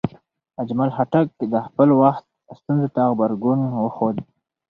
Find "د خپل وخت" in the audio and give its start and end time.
1.53-2.25